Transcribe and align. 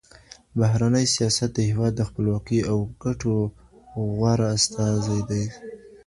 بهرنی 0.59 1.05
سیاست 1.15 1.49
د 1.55 1.59
هیواد 1.69 1.93
د 1.97 2.01
خپلواکۍ 2.09 2.59
او 2.71 2.77
ګټو 3.03 3.33
غوره 4.15 4.47
استازی 4.57 5.21
دی. 5.29 5.43